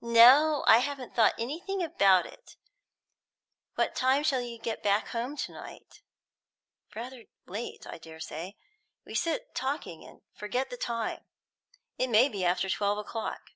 "No; 0.00 0.64
I 0.66 0.78
haven't 0.78 1.14
thought 1.14 1.36
anything 1.38 1.80
about 1.80 2.26
it. 2.26 2.56
What 3.76 3.94
time 3.94 4.24
shall 4.24 4.40
you 4.40 4.58
get 4.58 4.82
back 4.82 5.06
home 5.10 5.36
to 5.36 5.52
night?" 5.52 6.02
"Rather 6.96 7.26
late, 7.46 7.86
I 7.86 7.98
dare 7.98 8.18
say. 8.18 8.56
We 9.04 9.14
sit 9.14 9.54
talking 9.54 10.04
and 10.04 10.22
forget 10.32 10.70
the 10.70 10.76
time. 10.76 11.24
It 11.98 12.10
may 12.10 12.28
be 12.28 12.44
after 12.44 12.68
twelve 12.68 12.98
o'clock." 12.98 13.52